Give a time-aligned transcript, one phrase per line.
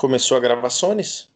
[0.00, 1.28] Começou a gravações?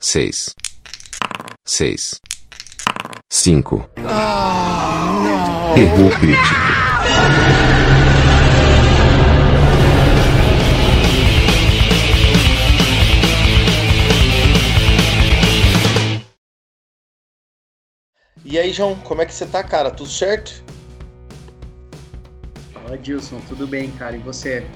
[0.00, 0.54] seis,
[1.66, 2.20] seis,
[3.28, 3.90] cinco.
[5.78, 6.54] Errou crítico.
[18.42, 19.90] E aí, João, como é que você tá, cara?
[19.90, 20.64] Tudo certo?
[22.72, 24.16] Fala, Dilson, tudo bem, cara?
[24.16, 24.66] E você?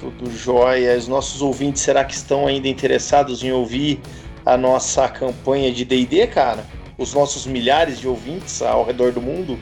[0.00, 0.98] Tudo jóia.
[0.98, 4.00] Os nossos ouvintes, será que estão ainda interessados em ouvir
[4.44, 6.66] a nossa campanha de D&D, cara?
[6.98, 9.60] Os nossos milhares de ouvintes ao redor do mundo?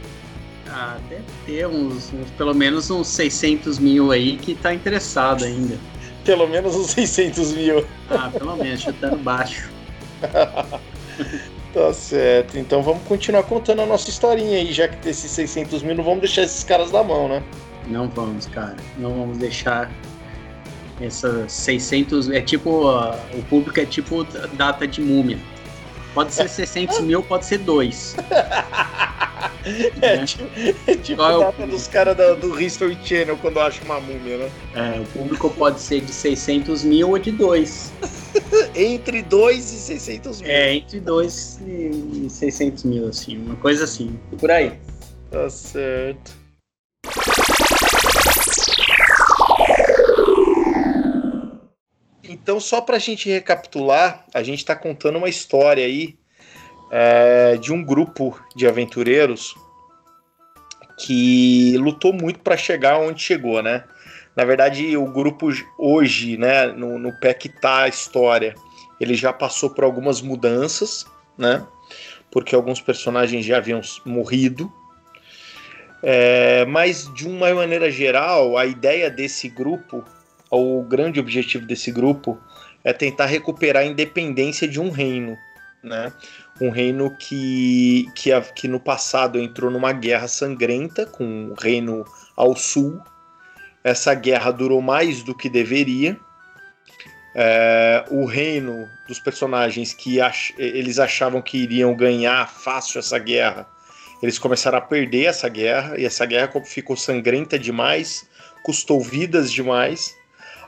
[0.74, 5.77] Ah, deve ter uns, uns, pelo menos uns 600 mil aí que tá interessado ainda.
[6.24, 7.84] pelo menos uns 600 mil.
[8.10, 9.70] Ah, pelo menos, chutando baixo.
[11.74, 12.56] tá certo.
[12.56, 16.20] Então vamos continuar contando a nossa historinha aí, já que esses 600 mil não vamos
[16.20, 17.42] deixar esses caras na mão, né?
[17.86, 18.77] Não vamos, cara.
[18.97, 19.91] Não vamos deixar
[21.00, 22.30] essas 600.
[22.30, 22.88] É tipo.
[22.88, 25.38] Uh, o público é tipo data de múmia.
[26.14, 28.16] Pode ser 600 mil, pode ser dois.
[30.00, 30.27] É, né?
[30.27, 30.44] tipo,
[30.91, 34.50] é tipo a data dos caras do, History Channel quando acha uma múmia, né?
[34.74, 37.92] É, o público pode ser de 600 mil ou de 2.
[38.74, 40.50] entre 2 e 600 mil.
[40.50, 44.19] É, entre 2 e 600 mil, assim, uma coisa assim.
[44.38, 44.72] Por aí.
[45.30, 46.42] Tá certo.
[52.24, 56.16] Então, só para a gente recapitular, a gente está contando uma história aí
[56.92, 59.54] é, de um grupo de aventureiros
[60.98, 63.84] que lutou muito para chegar onde chegou, né?
[64.36, 65.48] Na verdade, o grupo
[65.78, 68.54] hoje, né, no, no pé que tá a história,
[69.00, 71.66] ele já passou por algumas mudanças, né?
[72.31, 74.70] Porque alguns personagens já haviam morrido.
[76.02, 80.04] É, mas, de uma maneira geral, a ideia desse grupo,
[80.50, 82.38] o grande objetivo desse grupo,
[82.84, 85.36] é tentar recuperar a independência de um reino,
[85.82, 86.12] né?
[86.60, 92.04] um reino que, que, que no passado entrou numa guerra sangrenta com o reino
[92.37, 93.00] ao sul.
[93.82, 96.16] Essa guerra durou mais do que deveria.
[97.34, 103.66] É, o reino dos personagens que ach, eles achavam que iriam ganhar fácil essa guerra,
[104.22, 108.28] eles começaram a perder essa guerra, e essa guerra ficou sangrenta demais,
[108.62, 110.14] custou vidas demais,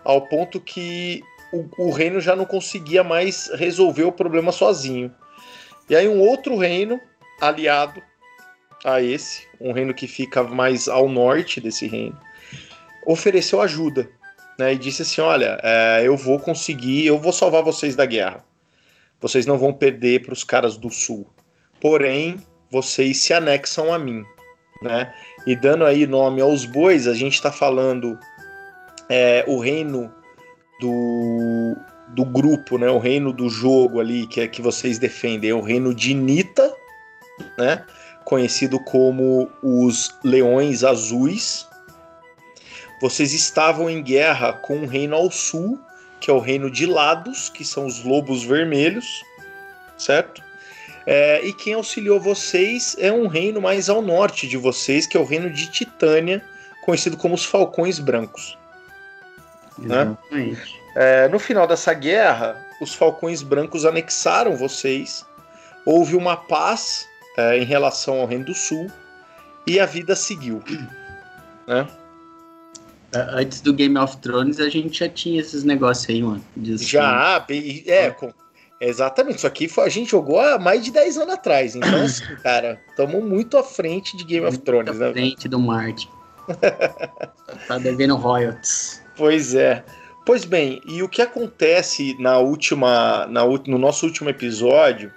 [0.02, 1.22] ao ponto que
[1.54, 5.14] o, o reino já não conseguia mais resolver o problema sozinho.
[5.88, 7.00] E aí um outro reino
[7.40, 8.02] aliado
[8.84, 12.18] a esse, um reino que fica mais ao norte desse reino,
[13.06, 14.08] ofereceu ajuda,
[14.58, 14.74] né?
[14.74, 18.44] E disse assim, olha, é, eu vou conseguir, eu vou salvar vocês da guerra.
[19.20, 21.26] Vocês não vão perder para os caras do sul.
[21.80, 22.36] Porém,
[22.70, 24.22] vocês se anexam a mim,
[24.82, 25.14] né?
[25.46, 28.18] E dando aí nome aos bois, a gente está falando
[29.08, 30.12] é, o reino
[30.80, 31.76] do
[32.08, 35.60] do grupo, né, o reino do jogo ali que é que vocês defendem, é o
[35.60, 36.72] reino de Nita,
[37.58, 37.84] né,
[38.24, 41.66] conhecido como os Leões Azuis.
[43.00, 45.78] Vocês estavam em guerra com um reino ao sul,
[46.20, 49.22] que é o reino de Lados, que são os Lobos Vermelhos,
[49.98, 50.42] certo?
[51.06, 55.20] É, e quem auxiliou vocês é um reino mais ao norte de vocês, que é
[55.20, 56.42] o reino de Titânia,
[56.82, 58.56] conhecido como os Falcões Brancos.
[59.78, 60.02] Né?
[60.02, 60.80] Exatamente.
[60.96, 65.24] É, no final dessa guerra, os Falcões Brancos anexaram vocês,
[65.84, 68.90] houve uma paz é, em relação ao Reino do Sul
[69.66, 70.62] e a vida seguiu.
[71.66, 71.88] Né?
[73.14, 76.44] Antes do Game of Thrones, a gente já tinha esses negócios aí, mano.
[76.62, 77.42] Já,
[77.86, 78.30] é, com,
[78.78, 79.38] exatamente.
[79.38, 81.74] Isso aqui foi, a gente jogou há mais de 10 anos atrás.
[81.74, 84.90] Então, assim, cara, estamos muito à frente de Game muito of Thrones.
[84.90, 85.12] Muito à né?
[85.14, 86.08] frente do Martin.
[87.66, 89.03] tá devendo royalties.
[89.16, 89.84] Pois é.
[90.24, 95.12] Pois bem, e o que acontece na última, na, no nosso último episódio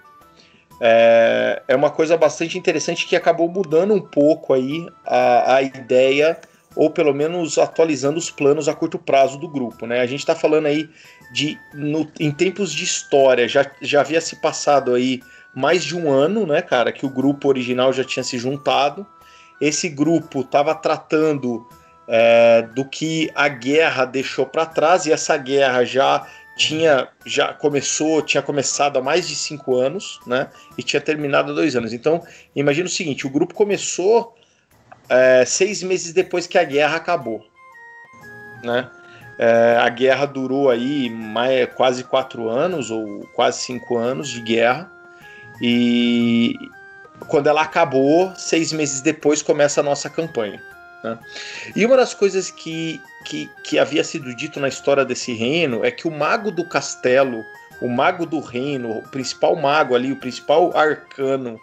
[0.82, 6.38] é, é uma coisa bastante interessante que acabou mudando um pouco aí a, a ideia,
[6.76, 9.88] ou pelo menos atualizando os planos a curto prazo do grupo.
[9.88, 10.02] Né?
[10.02, 10.90] A gente está falando aí
[11.32, 15.22] de no, em tempos de história, já, já havia se passado aí
[15.56, 19.08] mais de um ano, né, cara, que o grupo original já tinha se juntado.
[19.60, 21.66] Esse grupo estava tratando
[22.08, 26.26] é, do que a guerra deixou para trás e essa guerra já
[26.56, 31.56] tinha já começou tinha começado há mais de cinco anos né e tinha terminado há
[31.56, 32.24] dois anos então
[32.56, 34.36] imagina o seguinte o grupo começou
[35.10, 37.46] é, seis meses depois que a guerra acabou,
[38.64, 38.90] né?
[39.40, 44.92] É, a guerra durou aí mais, quase quatro anos ou quase cinco anos de guerra
[45.62, 46.56] e
[47.28, 50.62] quando ela acabou, seis meses depois começa a nossa campanha.
[51.04, 51.18] Né?
[51.76, 55.92] E uma das coisas que, que, que havia sido dito na história desse reino é
[55.92, 57.44] que o mago do castelo,
[57.82, 61.60] o mago do reino, o principal mago ali, o principal arcano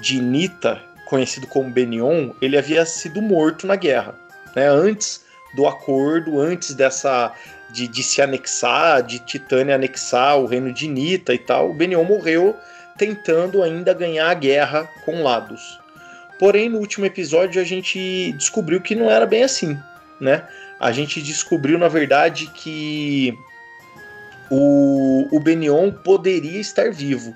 [0.00, 4.14] de Nita, conhecido como Benion, ele havia sido morto na guerra.
[4.56, 4.66] Né?
[4.66, 5.24] Antes
[5.54, 7.32] do acordo, antes dessa.
[7.70, 12.04] De, de se anexar, de Titânia anexar o reino de Nita e tal, o Benion
[12.04, 12.54] morreu
[12.98, 15.80] tentando ainda ganhar a guerra com Lados.
[16.38, 19.78] Porém, no último episódio a gente descobriu que não era bem assim,
[20.20, 20.46] né?
[20.80, 23.32] A gente descobriu, na verdade, que
[24.50, 27.34] o, o Benion poderia estar vivo,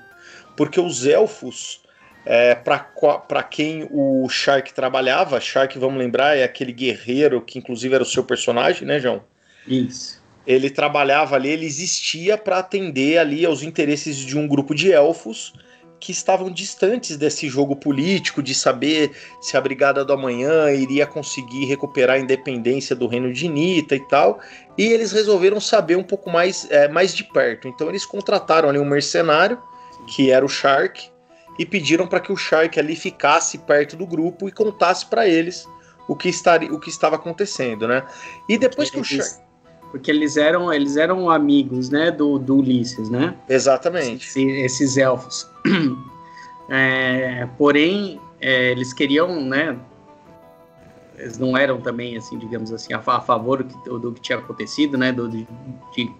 [0.55, 1.81] porque os elfos,
[2.25, 8.03] é, para quem o Shark trabalhava, Shark, vamos lembrar, é aquele guerreiro que inclusive era
[8.03, 9.23] o seu personagem, né, João?
[9.65, 10.21] Isso.
[10.45, 15.53] Ele trabalhava ali, ele existia para atender ali aos interesses de um grupo de elfos
[15.99, 19.11] que estavam distantes desse jogo político, de saber
[19.41, 24.07] se a Brigada do Amanhã iria conseguir recuperar a independência do reino de Nita e
[24.07, 24.39] tal,
[24.77, 27.67] e eles resolveram saber um pouco mais, é, mais de perto.
[27.67, 29.59] Então eles contrataram ali um mercenário,
[30.07, 31.09] que era o Shark,
[31.57, 35.67] e pediram para que o Shark ali ficasse perto do grupo e contasse para eles
[36.07, 38.03] o que, estaria, o que estava acontecendo, né?
[38.47, 39.46] E depois que o Shark
[39.91, 43.35] porque eles eram eles eram amigos, né, do, do Ulisses, né?
[43.49, 44.27] Exatamente.
[44.27, 45.47] Esse, esses elfos.
[46.69, 49.77] É, porém, é, eles queriam, né?
[51.17, 54.97] Eles não eram também, assim, digamos assim, a, a favor do, do, que tinha acontecido,
[54.97, 55.13] né?
[55.13, 55.47] Do, de,
[55.95, 56.11] de,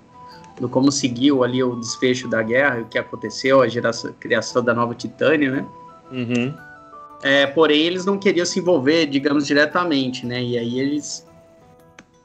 [0.58, 4.74] do como seguiu ali o desfecho da guerra, o que aconteceu, a geração, criação da
[4.74, 5.66] nova Titânia, né?
[6.12, 6.54] Uhum.
[7.22, 10.42] É, porém, eles não queriam se envolver, digamos, diretamente, né?
[10.42, 11.27] E aí eles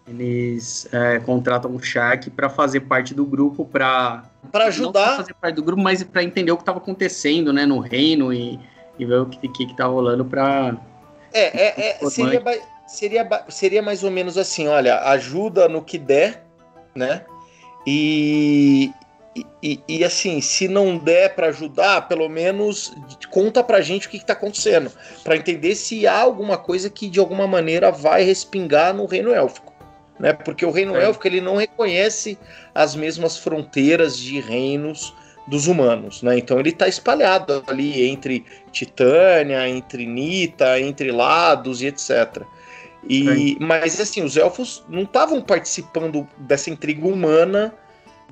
[0.06, 5.10] eles é, contratam o Shark para fazer parte do grupo para para ajudar.
[5.10, 8.32] não fazer parte do grupo, mas para entender o que estava acontecendo, né, no reino
[8.32, 8.58] e,
[8.98, 10.76] e ver o que que, que tá rolando para
[11.32, 12.42] é, é, é seria,
[12.86, 16.44] seria seria mais ou menos assim, olha, ajuda no que der,
[16.94, 17.24] né?
[17.86, 18.92] E,
[19.62, 22.92] e, e, assim, se não der para ajudar, pelo menos
[23.30, 24.92] conta pra gente o que, está acontecendo,
[25.24, 29.71] para entender se há alguma coisa que de alguma maneira vai respingar no reino élfico
[30.18, 30.32] né?
[30.32, 31.04] Porque o reino é.
[31.04, 32.38] élfico ele não reconhece
[32.74, 35.14] as mesmas fronteiras de reinos
[35.46, 36.38] dos humanos, né?
[36.38, 42.42] Então ele está espalhado ali entre Titânia, entre Nita, entre Lados e etc.
[43.08, 43.64] E, é.
[43.64, 47.74] mas assim, os elfos não estavam participando dessa intriga humana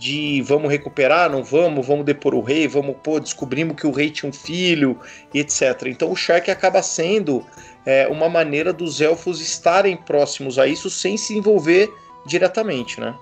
[0.00, 4.10] de vamos recuperar, não vamos, vamos depor o rei, vamos pô, descobrimos que o rei
[4.10, 4.98] tinha um filho
[5.34, 5.88] e etc.
[5.88, 7.44] Então o Shark acaba sendo
[7.84, 11.92] é, uma maneira dos elfos estarem próximos a isso sem se envolver
[12.24, 13.14] diretamente, né?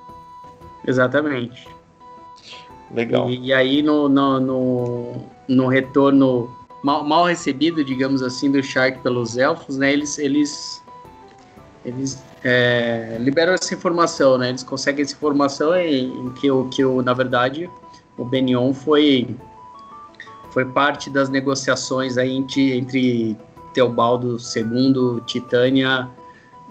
[0.86, 1.66] Exatamente.
[2.94, 3.28] Legal.
[3.28, 5.12] E, e aí no, no, no,
[5.48, 6.48] no retorno
[6.84, 9.92] mal, mal, recebido, digamos assim, do Shark pelos elfos, né?
[9.92, 10.80] Eles, eles,
[11.84, 14.50] eles é, liberam essa informação, né?
[14.50, 17.70] Eles conseguem essa informação em, em que, o, que o, na verdade,
[18.16, 19.36] o Benion foi
[20.50, 23.36] foi parte das negociações aí entre, entre
[23.75, 26.08] Teobaldo II, Titânia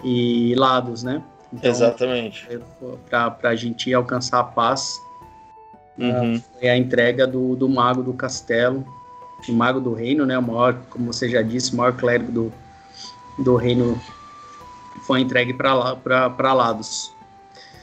[0.04, 1.22] e Lados, né?
[1.52, 2.46] Então, Exatamente.
[3.08, 5.00] Para a gente alcançar a paz,
[5.96, 6.42] uhum.
[6.58, 8.84] foi a entrega do, do mago do castelo,
[9.48, 10.38] o mago do reino, né?
[10.38, 12.52] O maior, como você já disse, o maior clérigo do,
[13.38, 13.98] do reino
[15.08, 17.10] foi entregue para Lados.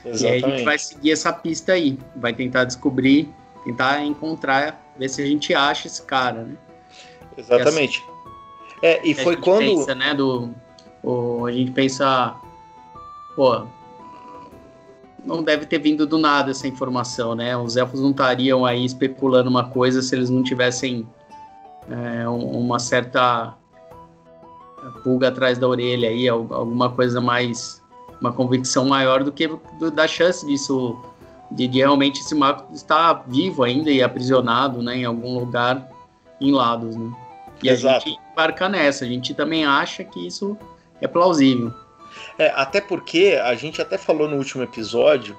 [0.05, 0.23] Exatamente.
[0.23, 5.09] E aí a gente vai seguir essa pista aí, vai tentar descobrir, tentar encontrar, ver
[5.09, 6.55] se a gente acha esse cara, né?
[7.35, 8.03] Exatamente.
[8.83, 9.61] É, e foi quando.
[9.61, 10.53] Pensa, né, do,
[11.01, 12.35] o, a gente pensa.
[13.35, 13.65] Pô,
[15.25, 17.57] não deve ter vindo do nada essa informação, né?
[17.57, 21.07] Os elfos não estariam aí especulando uma coisa se eles não tivessem
[21.89, 23.55] é, uma certa
[24.91, 27.81] pulga atrás da orelha aí, alguma coisa mais,
[28.21, 29.47] uma convicção maior do que
[29.79, 30.99] do, da chance disso,
[31.51, 35.89] de, de, realmente esse mago estar vivo ainda e aprisionado, né, em algum lugar
[36.39, 37.11] em lados, né?
[37.63, 37.95] E Exato.
[37.95, 39.05] a gente embarca nessa.
[39.05, 40.57] A gente também acha que isso
[41.01, 41.73] é plausível.
[42.37, 45.37] É, até porque a gente até falou no último episódio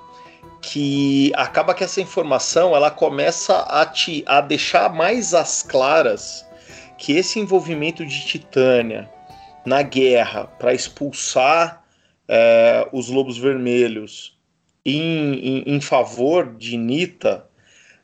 [0.63, 6.45] que acaba que essa informação ela começa a te a deixar mais às claras
[6.99, 9.11] que esse envolvimento de Titânia
[9.67, 11.85] na guerra para expulsar
[12.29, 14.39] é, os lobos vermelhos
[14.85, 17.45] em, em, em favor de Nita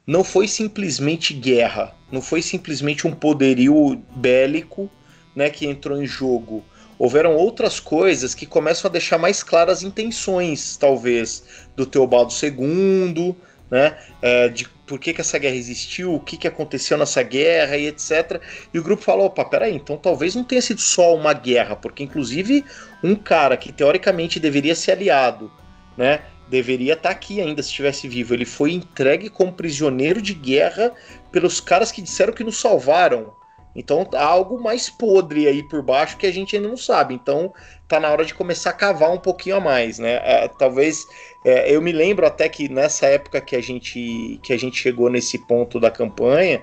[0.05, 4.91] não foi simplesmente guerra, não foi simplesmente um poderio bélico
[5.35, 6.65] né, que entrou em jogo.
[6.99, 11.45] houveram outras coisas que começam a deixar mais claras as intenções, talvez,
[11.77, 13.37] do Teobaldo II,
[13.71, 13.97] né?
[14.21, 17.87] É, de por que, que essa guerra existiu, o que, que aconteceu nessa guerra e
[17.87, 18.43] etc.
[18.75, 22.03] E o grupo falou: opa, peraí, então talvez não tenha sido só uma guerra, porque
[22.03, 22.63] inclusive
[23.03, 25.51] um cara que teoricamente deveria ser aliado,
[25.97, 26.21] né?
[26.47, 28.35] Deveria estar tá aqui ainda se estivesse vivo.
[28.35, 30.93] Ele foi entregue como prisioneiro de guerra
[31.31, 33.33] pelos caras que disseram que nos salvaram.
[33.75, 37.15] Então há algo mais podre aí por baixo que a gente ainda não sabe.
[37.15, 37.53] Então
[37.89, 40.21] tá na hora de começar a cavar um pouquinho a mais, né?
[40.23, 41.07] É, talvez
[41.45, 45.11] é, eu me lembro até que nessa época que a gente que a gente chegou
[45.11, 46.63] nesse ponto da campanha,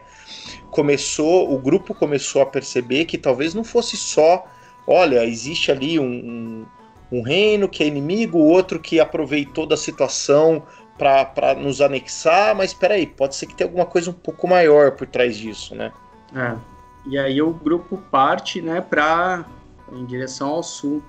[0.71, 4.45] começou o grupo começou a perceber que talvez não fosse só,
[4.87, 6.65] olha, existe ali um,
[7.11, 10.63] um, reino que é inimigo, outro que aproveitou da situação
[10.97, 14.91] para nos anexar, mas espera aí, pode ser que tenha alguma coisa um pouco maior
[14.91, 15.93] por trás disso, né?
[16.35, 16.78] É.
[17.09, 19.45] E aí o grupo parte, né, para
[19.91, 21.03] em direção ao sul,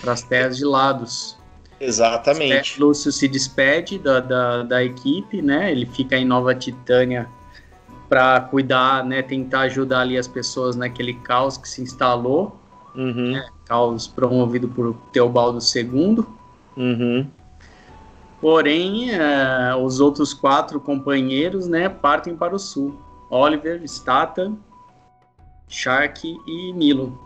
[0.00, 1.36] para as terras de Lados.
[1.78, 2.80] Exatamente.
[2.80, 5.70] Lúcio se despede da, da, da, equipe, né?
[5.70, 7.28] Ele fica em Nova Titânia
[8.08, 9.20] para cuidar, né?
[9.20, 12.58] Tentar ajudar ali as pessoas naquele caos que se instalou.
[12.94, 13.32] Uhum.
[13.32, 16.24] Né, caos promovido por Teobaldo II.
[16.76, 17.26] Uhum.
[18.40, 23.00] Porém, uh, os outros quatro companheiros, né, partem para o sul.
[23.30, 24.52] Oliver, Stata,
[25.72, 27.18] Shark e Milo.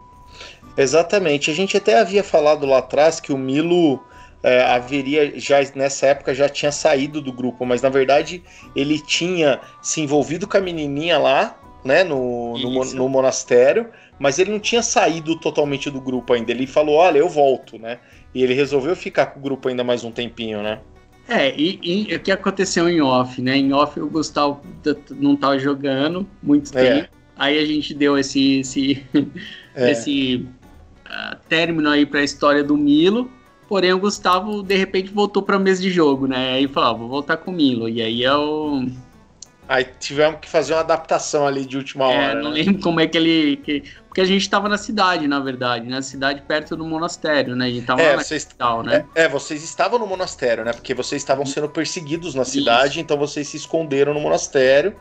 [0.77, 1.51] Exatamente.
[1.51, 4.01] A gente até havia falado lá atrás que o Milo
[4.43, 8.43] é, haveria já nessa época já tinha saído do grupo, mas na verdade
[8.75, 13.89] ele tinha se envolvido com a menininha lá, né, no, no, no, monastério,
[14.19, 16.51] mas ele não tinha saído totalmente do grupo ainda.
[16.51, 17.99] Ele falou, olha, eu volto, né?
[18.35, 20.81] E ele resolveu ficar com o grupo ainda mais um tempinho, né?
[21.29, 23.57] É, e, e o que aconteceu em off, né?
[23.57, 24.61] Em off o Gustavo
[25.11, 27.09] não estava jogando muito é.
[27.37, 29.07] Aí a gente deu esse esse,
[29.75, 29.91] é.
[29.91, 30.47] esse
[31.07, 33.31] uh, término aí para a história do Milo.
[33.69, 36.55] Porém, o Gustavo, de repente, voltou para a mesa de jogo, né?
[36.55, 37.89] Aí falou, ah, vou voltar com o Milo.
[37.89, 38.87] E aí eu...
[39.69, 42.39] Aí tivemos que fazer uma adaptação ali de última é, hora.
[42.39, 42.63] É, não né?
[42.63, 43.57] lembro como é que ele...
[43.57, 43.83] Que...
[44.07, 46.01] Porque a gente estava na cidade, na verdade, né?
[46.01, 47.67] Cidade perto do monastério, né?
[47.67, 49.05] A gente estava é, na vocês, capital, né?
[49.17, 50.73] É, é, vocês estavam no monastério, né?
[50.73, 53.01] Porque vocês estavam sendo perseguidos na cidade, Isso.
[53.01, 54.95] então vocês se esconderam no monastério.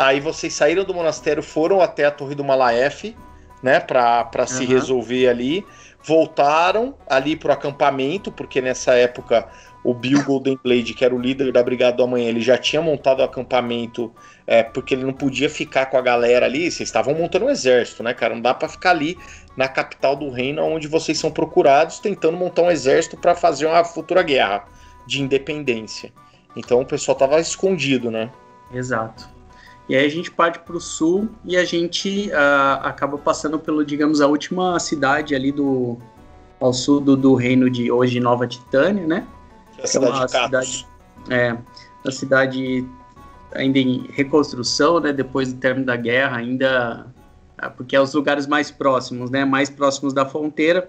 [0.00, 3.14] Aí vocês saíram do monastério, foram até a Torre do Malaef,
[3.62, 3.78] né?
[3.80, 4.48] Pra, pra uhum.
[4.48, 5.62] se resolver ali
[6.02, 9.46] voltaram ali pro acampamento, porque nessa época
[9.84, 12.80] o Bill Golden Blade, que era o líder da Brigada do Amanhã, ele já tinha
[12.80, 14.10] montado o acampamento,
[14.46, 16.70] é, porque ele não podia ficar com a galera ali.
[16.70, 18.34] Vocês estavam montando um exército, né, cara?
[18.34, 19.18] Não dá para ficar ali
[19.54, 23.84] na capital do reino, onde vocês são procurados, tentando montar um exército para fazer uma
[23.84, 24.64] futura guerra
[25.06, 26.10] de independência.
[26.56, 28.30] Então o pessoal tava escondido, né?
[28.72, 29.39] Exato.
[29.90, 33.84] E aí a gente parte para o sul e a gente uh, acaba passando pelo,
[33.84, 35.98] digamos, a última cidade ali do
[36.60, 39.26] ao sul do, do reino de hoje Nova Titânia, né?
[39.74, 40.86] Que é é uma cidade,
[41.28, 41.56] é,
[42.04, 42.86] uma cidade
[43.52, 45.12] ainda em reconstrução, né?
[45.12, 47.12] Depois do término da guerra, ainda
[47.58, 49.44] ah, porque é os lugares mais próximos, né?
[49.44, 50.88] Mais próximos da fronteira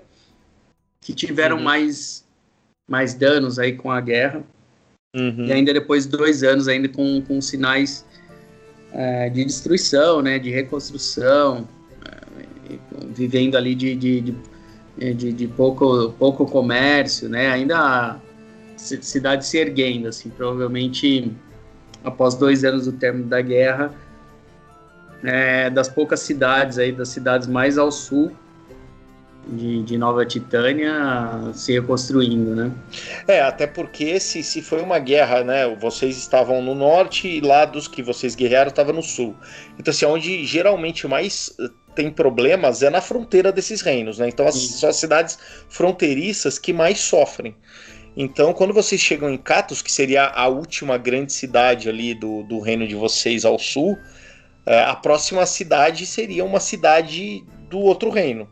[1.00, 1.64] que tiveram uhum.
[1.64, 2.24] mais
[2.88, 4.44] mais danos aí com a guerra.
[5.16, 5.46] Uhum.
[5.46, 8.06] E ainda depois de dois anos ainda com, com sinais
[8.94, 11.68] é, de destruição, né, de reconstrução,
[12.06, 12.78] é,
[13.14, 14.36] vivendo ali de, de,
[14.98, 18.20] de, de, pouco, pouco comércio, né, ainda
[18.76, 21.32] cidade se erguendo, assim, provavelmente
[22.04, 23.94] após dois anos do término da guerra,
[25.24, 28.32] é, das poucas cidades aí, das cidades mais ao sul,
[29.48, 32.72] de, de, Nova Titânia se reconstruindo, né?
[33.28, 35.68] É, até porque se, se foi uma guerra, né?
[35.76, 39.36] Vocês estavam no norte e lá dos que vocês guerrearam estava no sul.
[39.80, 44.30] Então, assim, onde geralmente mais eh, tem problemas é na fronteira desses reinos, né?
[44.30, 45.38] Então, as, são as cidades
[45.70, 47.56] fronteiriças que mais sofrem.
[48.16, 52.60] Então, quando vocês chegam em Catos, que seria a última grande cidade ali do, do
[52.60, 53.98] reino de vocês ao sul,
[54.66, 58.48] é, a próxima cidade seria uma cidade do outro reino.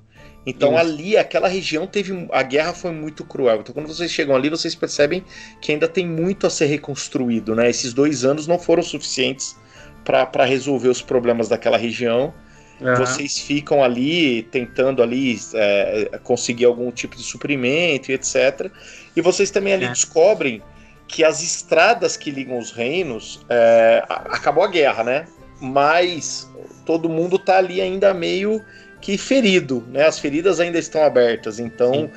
[0.46, 0.80] Então Isso.
[0.80, 2.28] ali, aquela região teve.
[2.32, 3.60] A guerra foi muito cruel.
[3.60, 5.24] Então, quando vocês chegam ali, vocês percebem
[5.62, 7.70] que ainda tem muito a ser reconstruído, né?
[7.70, 9.56] Esses dois anos não foram suficientes
[10.04, 12.34] para resolver os problemas daquela região.
[12.80, 12.96] Uhum.
[12.96, 18.72] Vocês ficam ali tentando ali é, conseguir algum tipo de suprimento e etc.
[19.16, 19.90] E vocês também ali é.
[19.90, 20.62] descobrem
[21.08, 25.26] que as estradas que ligam os reinos é, acabou a guerra, né?
[25.60, 26.50] Mas
[26.86, 28.64] todo mundo tá ali ainda meio
[29.02, 30.06] que ferido, né?
[30.06, 32.12] As feridas ainda estão abertas, então Sim.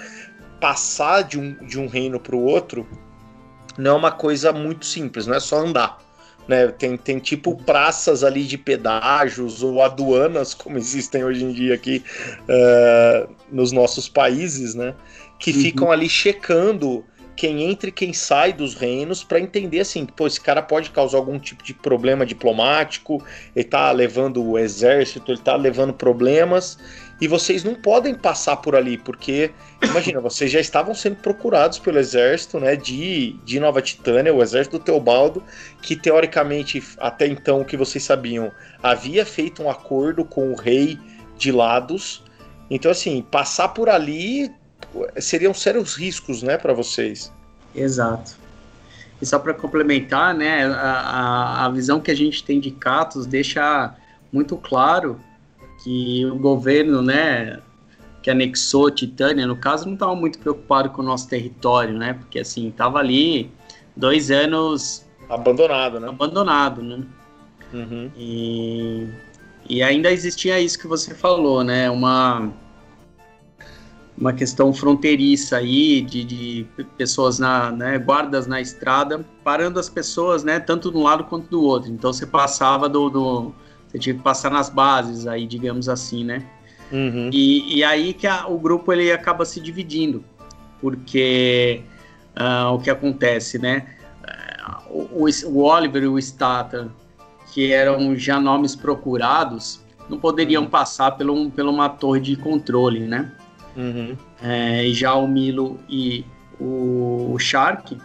[0.60, 2.86] passar de um, de um reino para o outro
[3.78, 5.98] não é uma coisa muito simples, não é só andar.
[6.46, 6.68] né?
[6.68, 12.02] Tem, tem tipo praças ali de pedágios ou aduanas, como existem hoje em dia aqui
[12.42, 14.94] uh, nos nossos países, né?
[15.38, 15.60] Que uhum.
[15.60, 17.04] ficam ali checando
[17.36, 21.18] quem entra e quem sai dos reinos para entender assim, pô, esse cara pode causar
[21.18, 23.24] algum tipo de problema diplomático,
[23.54, 26.78] ele tá levando o exército, ele tá levando problemas,
[27.20, 29.50] e vocês não podem passar por ali, porque,
[29.82, 34.78] imagina, vocês já estavam sendo procurados pelo exército, né, de, de Nova Titânia, o exército
[34.78, 35.42] do Teobaldo,
[35.80, 38.50] que teoricamente, até então, o que vocês sabiam,
[38.82, 40.98] havia feito um acordo com o rei
[41.38, 42.22] de Lados,
[42.70, 44.50] então, assim, passar por ali
[45.18, 47.32] seriam sérios riscos, né, para vocês.
[47.74, 48.36] Exato.
[49.20, 53.94] E só para complementar, né, a, a visão que a gente tem de Catos deixa
[54.32, 55.20] muito claro
[55.82, 57.60] que o governo, né,
[58.22, 62.40] que anexou Titânia, no caso, não estava muito preocupado com o nosso território, né, porque
[62.40, 63.50] assim, estava ali
[63.96, 65.04] dois anos...
[65.28, 66.08] Abandonado, né?
[66.08, 67.04] Abandonado, né?
[67.72, 68.10] Uhum.
[68.16, 69.08] E,
[69.68, 72.52] e ainda existia isso que você falou, né, uma
[74.22, 80.44] uma questão fronteiriça aí de, de pessoas na né, guardas na estrada parando as pessoas
[80.44, 83.52] né tanto de um lado quanto do outro então você passava do, do
[83.88, 86.44] você tinha que passar nas bases aí digamos assim né
[86.92, 87.30] uhum.
[87.32, 90.22] e, e aí que a, o grupo ele acaba se dividindo
[90.80, 91.82] porque
[92.38, 93.86] uh, o que acontece né
[94.88, 96.92] o, o Oliver e o Stata
[97.52, 100.70] que eram já nomes procurados não poderiam uhum.
[100.70, 103.32] passar um, por uma torre de controle né
[103.76, 104.16] Uhum.
[104.42, 106.24] É, já o Milo e
[106.60, 107.96] o, Shark,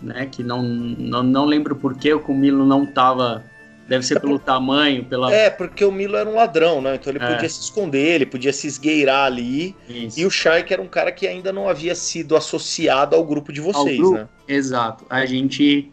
[0.00, 0.26] né?
[0.30, 3.44] Que não, não, não lembro por que o Milo não tava.
[3.88, 4.44] Deve ser é pelo por...
[4.44, 5.32] tamanho, pela.
[5.32, 6.94] É, porque o Milo era um ladrão, né?
[6.94, 7.34] Então ele é.
[7.34, 9.74] podia se esconder, ele podia se esgueirar ali.
[9.88, 10.20] Isso.
[10.20, 13.60] E o Shark era um cara que ainda não havia sido associado ao grupo de
[13.60, 14.16] vocês, grupo?
[14.16, 14.28] né?
[14.46, 15.04] Exato.
[15.10, 15.90] A gente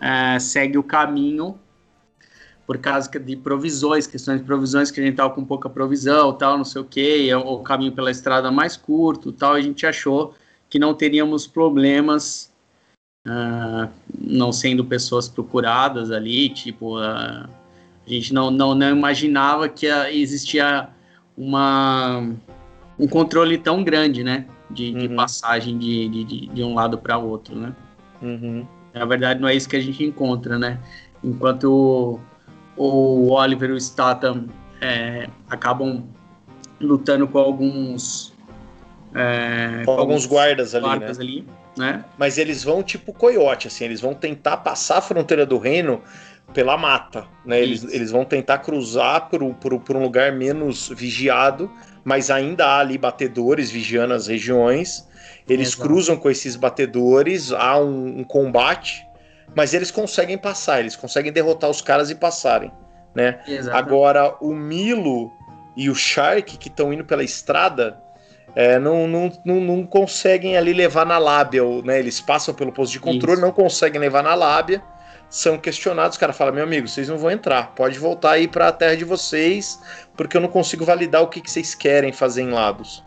[0.00, 1.58] é, segue o caminho
[2.68, 6.58] por causa de provisões, questões de provisões que a gente tava com pouca provisão, tal,
[6.58, 10.34] não sei o que, o caminho pela estrada mais curto, tal, a gente achou
[10.68, 12.52] que não teríamos problemas
[13.26, 13.88] uh,
[14.20, 17.48] não sendo pessoas procuradas ali, tipo, uh, a
[18.06, 20.90] gente não, não, não imaginava que uh, existia
[21.38, 22.20] uma,
[22.98, 24.98] um controle tão grande, né, de, uhum.
[24.98, 27.74] de passagem de, de, de, um lado para outro, né.
[28.20, 28.66] Uhum.
[28.92, 30.78] Na verdade, não é isso que a gente encontra, né,
[31.24, 32.20] enquanto
[32.78, 34.46] o Oliver e o Statham
[34.80, 36.04] é, acabam
[36.80, 38.32] lutando com alguns
[39.14, 41.24] é, com, alguns guardas ali, guardas né?
[41.24, 41.46] ali
[41.78, 42.04] né?
[42.18, 46.02] Mas eles vão tipo coiote, assim, eles vão tentar passar a fronteira do reino
[46.52, 47.60] pela mata, né?
[47.60, 51.70] Eles, eles vão tentar cruzar por, por, por um lugar menos vigiado,
[52.04, 55.06] mas ainda há ali batedores vigiando as regiões.
[55.48, 55.82] Eles Exato.
[55.82, 59.06] cruzam com esses batedores, há um, um combate
[59.54, 62.72] mas eles conseguem passar, eles conseguem derrotar os caras e passarem,
[63.14, 63.40] né?
[63.72, 65.32] Agora, o Milo
[65.76, 68.00] e o Shark, que estão indo pela estrada,
[68.54, 71.98] é, não, não, não, não, conseguem ali levar na lábia, né?
[71.98, 73.42] Eles passam pelo posto de controle, Isso.
[73.42, 74.82] não conseguem levar na lábia,
[75.30, 78.68] são questionados, o cara fala, meu amigo, vocês não vão entrar, pode voltar aí para
[78.68, 79.78] a terra de vocês,
[80.16, 83.04] porque eu não consigo validar o que, que vocês querem fazer em lados.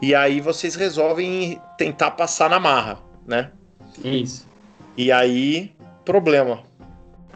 [0.00, 3.50] E aí vocês resolvem tentar passar na marra, né?
[4.02, 4.49] Isso.
[4.96, 5.72] E aí,
[6.04, 6.60] problema.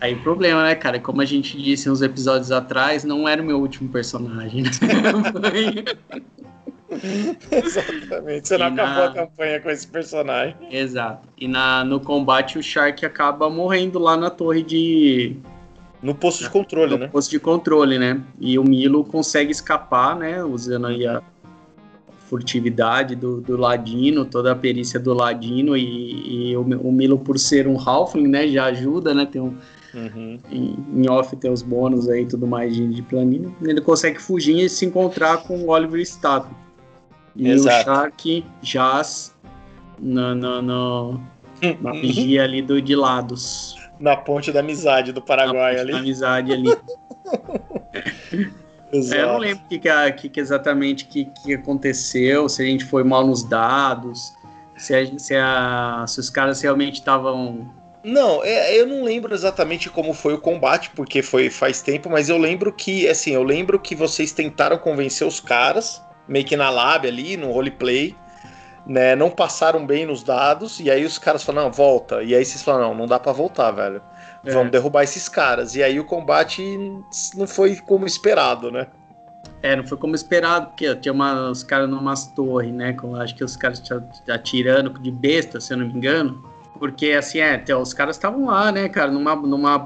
[0.01, 0.99] Aí, problema, né, cara?
[1.01, 4.65] Como a gente disse uns episódios atrás, não era o meu último personagem.
[7.51, 8.49] Exatamente.
[8.49, 9.07] Você não e acabou na...
[9.07, 10.57] a campanha com esse personagem.
[10.71, 11.29] Exato.
[11.39, 15.37] E na, no combate, o Shark acaba morrendo lá na torre de.
[16.03, 17.07] No posto de controle, no né?
[17.07, 18.21] No posto de controle, né?
[18.39, 20.45] E o Milo consegue escapar, né?
[20.45, 21.23] Usando aí a,
[22.35, 27.39] furtividade do, do Ladino, toda a perícia do Ladino e, e o, o, Milo por
[27.39, 29.57] ser um Halfling, né, já ajuda, né, tem um,
[29.95, 30.41] uhum.
[30.51, 34.59] em, em, off tem os bônus aí tudo mais de, de planilha, ele consegue fugir
[34.65, 36.53] e se encontrar com o Oliver Stato.
[37.37, 37.91] E Exato.
[37.91, 39.33] o Shark jaz
[40.01, 41.21] no, no, no,
[41.81, 43.77] na vigia ali do, de lados.
[44.01, 45.93] Na ponte da amizade do Paraguai ali.
[45.93, 46.77] Na amizade ali.
[49.13, 53.03] É, eu não lembro que, que, que, exatamente que, que aconteceu, se a gente foi
[53.03, 54.33] mal nos dados,
[54.77, 57.73] se, a, se, a, se os caras realmente estavam.
[58.05, 62.29] Não, é, eu não lembro exatamente como foi o combate, porque foi faz tempo, mas
[62.29, 66.69] eu lembro que, assim, eu lembro que vocês tentaram convencer os caras, meio que na
[66.69, 68.15] lab ali, no roleplay,
[68.87, 69.17] né?
[69.17, 72.23] Não passaram bem nos dados, e aí os caras falaram, não, volta.
[72.23, 74.03] E aí vocês falaram, não, não dá para voltar, velho.
[74.45, 74.53] É.
[74.53, 75.75] Vamos derrubar esses caras.
[75.75, 76.63] E aí o combate
[77.35, 78.87] não foi como esperado, né?
[79.63, 82.93] É, não foi como esperado, porque tinha uma, os caras numas torres, né?
[82.93, 83.83] Com, acho que os caras
[84.29, 86.45] atirando de besta, se eu não me engano.
[86.79, 89.79] porque assim, é, então, os caras estavam lá, né, cara, numa, numa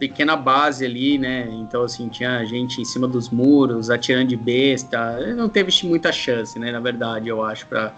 [0.00, 1.48] pequena base ali, né?
[1.52, 5.20] Então, assim, tinha gente em cima dos muros, atirando de besta.
[5.36, 7.92] Não teve muita chance, né, na verdade, eu acho, para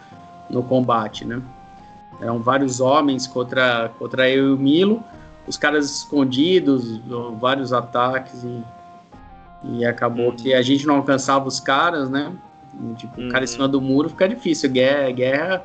[0.51, 1.41] no combate, né?
[2.21, 5.03] Eram vários homens contra, contra eu e o Milo,
[5.53, 7.01] os caras escondidos,
[7.39, 8.63] vários ataques e,
[9.65, 10.37] e acabou uhum.
[10.37, 12.33] que a gente não alcançava os caras, né?
[12.97, 13.29] Tipo, uhum.
[13.29, 14.71] o cara em cima do muro fica difícil.
[14.71, 15.65] Guerra, guerra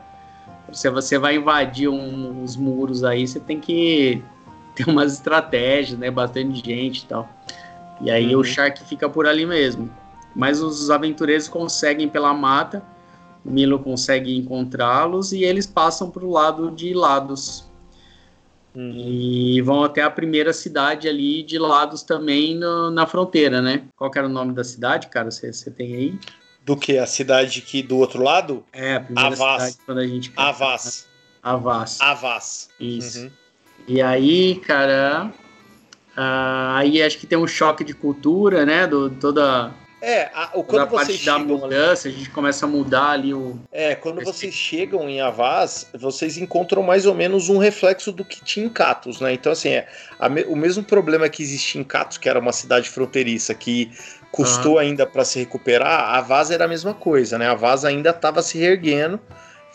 [0.72, 4.22] se você vai invadir um, uns muros aí, você tem que
[4.76, 6.12] ter umas estratégias, né?
[6.12, 7.30] Bastante gente e tal.
[8.02, 8.42] E aí uhum.
[8.42, 9.90] o Shark fica por ali mesmo.
[10.36, 12.84] Mas os aventureiros conseguem pela mata,
[13.44, 17.66] o Milo consegue encontrá-los e eles passam para o lado de Lados.
[18.76, 18.94] Uhum.
[18.96, 23.84] E vão até a primeira cidade ali de Lados também no, na fronteira, né?
[23.96, 25.32] Qual era o nome da cidade, cara?
[25.32, 26.20] Você tem aí?
[26.64, 26.98] Do que?
[26.98, 28.64] A cidade que do outro lado?
[28.72, 29.64] É, a primeira Avaz.
[29.64, 30.32] cidade quando a gente...
[30.36, 31.08] Avaz.
[31.42, 31.98] Avaz.
[32.02, 32.70] Avaz.
[32.80, 33.22] Isso.
[33.22, 33.32] Uhum.
[33.88, 35.32] E aí, cara...
[36.18, 38.88] Uh, aí acho que tem um choque de cultura, né?
[38.88, 41.48] Do, toda é, a, o, quando vocês chegam...
[41.48, 43.60] da mudança, a gente começa a mudar ali o.
[43.72, 48.44] É, quando vocês chegam em Avaz, vocês encontram mais ou menos um reflexo do que
[48.44, 49.34] tinha em Catos, né?
[49.34, 49.88] Então, assim, é,
[50.30, 53.92] me, o mesmo problema que existia em Catos, que era uma cidade fronteiriça, que
[54.32, 57.48] custou ainda para se recuperar, a Vaz era a mesma coisa, né?
[57.48, 59.20] A Vaz ainda estava se reerguendo.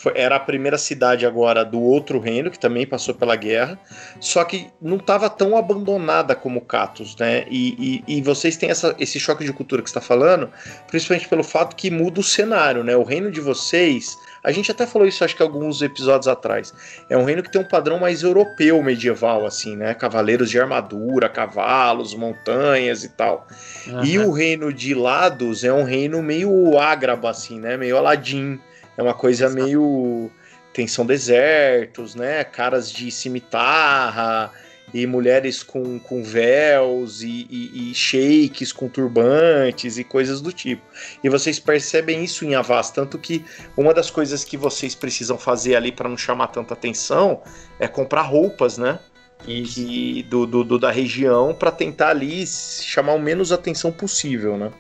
[0.03, 3.79] Foi, era a primeira cidade agora do outro reino, que também passou pela guerra,
[4.19, 7.47] só que não estava tão abandonada como Catos, né?
[7.49, 10.51] E, e, e vocês têm essa, esse choque de cultura que está falando,
[10.89, 12.97] principalmente pelo fato que muda o cenário, né?
[12.97, 16.75] O reino de vocês a gente até falou isso, acho que alguns episódios atrás.
[17.09, 19.95] É um reino que tem um padrão mais europeu medieval, assim, né?
[19.95, 23.47] Cavaleiros de armadura, cavalos, montanhas e tal.
[23.87, 24.05] Uhum.
[24.05, 27.77] E o reino de Lados é um reino meio ágrabo, assim, né?
[27.77, 28.59] Meio Aladim.
[28.97, 29.63] É uma coisa Exato.
[29.63, 30.31] meio.
[30.73, 32.45] Tem são desertos, né?
[32.45, 34.51] Caras de cimitarra
[34.93, 40.83] e mulheres com, com véus e, e, e shakes com turbantes e coisas do tipo.
[41.23, 43.45] E vocês percebem isso em Avaz, tanto que
[43.77, 47.43] uma das coisas que vocês precisam fazer ali para não chamar tanta atenção
[47.79, 48.99] é comprar roupas, né?
[49.47, 54.71] E do, do, do, da região para tentar ali chamar o menos atenção possível, né?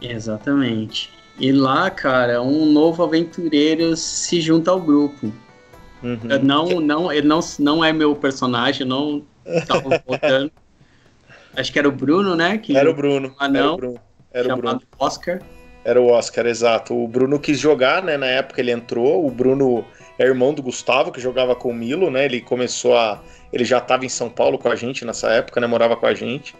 [0.00, 1.10] Exatamente.
[1.38, 5.32] E lá, cara, um novo aventureiro se junta ao grupo.
[6.02, 6.18] Uhum.
[6.42, 10.52] Não, não, ele não, não é meu personagem, não estavam votando.
[11.56, 12.58] Acho que era o Bruno, né?
[12.58, 13.34] Que era o Bruno.
[13.38, 13.60] Ah, não.
[13.60, 14.00] Era o Bruno.
[14.32, 14.82] Era o Bruno.
[14.98, 15.40] Oscar.
[15.84, 16.94] Era o Oscar, exato.
[16.94, 18.16] O Bruno quis jogar, né?
[18.16, 19.26] Na época ele entrou.
[19.26, 19.84] O Bruno
[20.18, 22.24] é irmão do Gustavo, que jogava com o Milo, né?
[22.24, 23.22] Ele começou a.
[23.52, 25.66] Ele já estava em São Paulo com a gente nessa época, né?
[25.66, 26.56] Morava com a gente.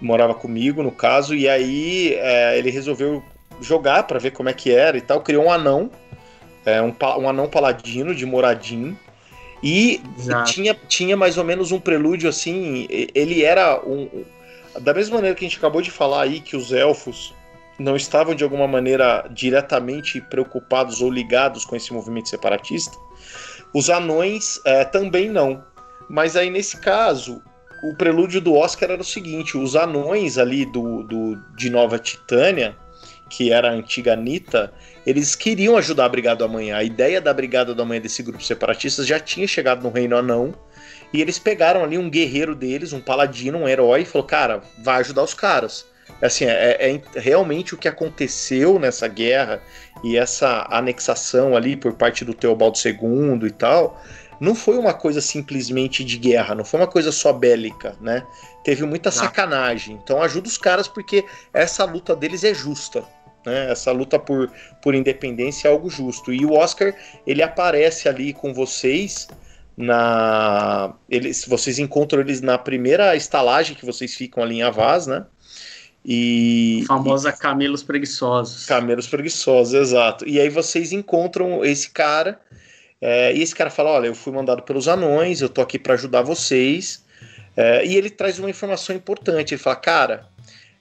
[0.00, 1.34] Morava comigo, no caso.
[1.34, 3.22] E aí é, ele resolveu
[3.60, 5.20] jogar para ver como é que era e tal.
[5.20, 5.90] Criou um anão.
[6.64, 8.98] É, um, um anão paladino de Moradinho.
[9.62, 10.00] E
[10.46, 12.86] tinha, tinha mais ou menos um prelúdio assim.
[12.90, 14.24] Ele era um.
[14.80, 17.34] Da mesma maneira que a gente acabou de falar aí que os elfos
[17.78, 22.96] não estavam de alguma maneira diretamente preocupados ou ligados com esse movimento separatista,
[23.72, 25.62] os anões é, também não.
[26.08, 27.42] Mas aí nesse caso,
[27.82, 32.76] o prelúdio do Oscar era o seguinte: os anões ali do, do de Nova Titânia,
[33.28, 34.72] que era a antiga Anitta,
[35.04, 36.76] eles queriam ajudar a Brigada do Amanhã.
[36.76, 40.54] A ideia da Brigada do Amanhã desse grupo separatista já tinha chegado no Reino Anão.
[41.12, 45.00] E eles pegaram ali um guerreiro deles, um paladino, um herói, e falou: Cara, vai
[45.00, 45.86] ajudar os caras.
[46.22, 49.60] Assim, é, é, realmente o que aconteceu nessa guerra
[50.04, 54.02] e essa anexação ali por parte do Teobaldo II e tal,
[54.40, 58.24] não foi uma coisa simplesmente de guerra, não foi uma coisa só bélica, né?
[58.64, 59.98] Teve muita sacanagem.
[60.02, 63.04] Então ajuda os caras porque essa luta deles é justa.
[63.44, 63.70] Né?
[63.70, 64.50] Essa luta por,
[64.82, 66.32] por independência é algo justo.
[66.32, 66.92] E o Oscar,
[67.26, 69.28] ele aparece ali com vocês
[69.76, 75.26] na eles vocês encontram eles na primeira estalagem que vocês ficam ali em Avaz, né?
[76.04, 78.64] E a famosa e, camelos preguiçosos.
[78.64, 80.26] Camelos preguiçosos, exato.
[80.26, 82.40] E aí vocês encontram esse cara
[83.00, 85.94] é, e esse cara fala: Olha, eu fui mandado pelos anões, eu tô aqui para
[85.94, 87.04] ajudar vocês.
[87.56, 89.54] É, e ele traz uma informação importante.
[89.54, 90.26] Ele fala: Cara,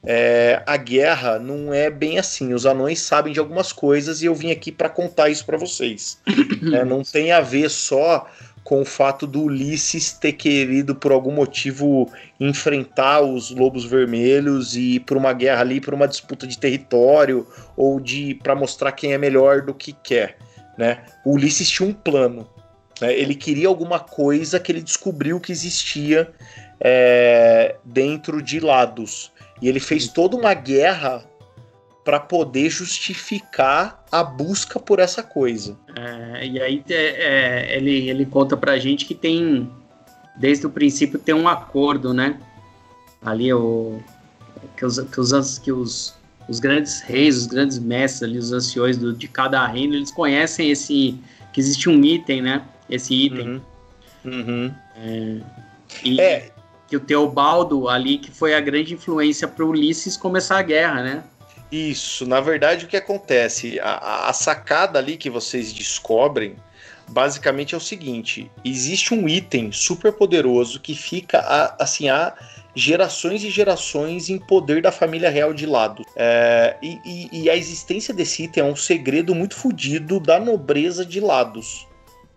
[0.06, 2.54] é, a guerra não é bem assim.
[2.54, 6.20] Os anões sabem de algumas coisas e eu vim aqui para contar isso para vocês.
[6.74, 8.28] é, não tem a ver só
[8.64, 14.96] com o fato do Ulisses ter querido, por algum motivo, enfrentar os lobos vermelhos e
[14.96, 17.48] ir por uma guerra ali, por uma disputa de território
[17.78, 20.38] ou de para mostrar quem é melhor do que quer.
[20.78, 21.04] Né?
[21.24, 22.48] O Ulisses tinha um plano.
[23.02, 23.14] Né?
[23.18, 26.32] Ele queria alguma coisa que ele descobriu que existia
[26.80, 29.32] é, dentro de lados.
[29.62, 31.24] E ele fez toda uma guerra
[32.04, 35.76] para poder justificar a busca por essa coisa.
[35.98, 39.70] É, e aí é, é, ele, ele conta pra gente que tem,
[40.38, 42.40] desde o princípio, tem um acordo, né?
[43.24, 44.00] Ali o,
[44.78, 46.14] que os, que os, que os,
[46.48, 50.70] os grandes reis, os grandes mestres ali, os anciões do, de cada reino, eles conhecem
[50.70, 51.20] esse,
[51.52, 52.62] que existe um item, né?
[52.90, 53.62] Esse item.
[54.24, 54.34] Uhum.
[54.34, 54.74] Uhum.
[54.98, 55.38] É,
[56.04, 56.52] e é.
[56.88, 61.24] que o Teobaldo ali, que foi a grande influência para Ulisses começar a guerra, né?
[61.72, 63.80] Isso, na verdade o que acontece?
[63.80, 66.56] A, a sacada ali que vocês descobrem
[67.08, 72.34] basicamente é o seguinte: existe um item super poderoso que fica a, assim há
[72.76, 76.04] gerações e gerações em poder da família real de lado.
[76.16, 81.06] É, e, e, e, a existência desse item é um segredo muito fodido da nobreza
[81.06, 81.88] de lados.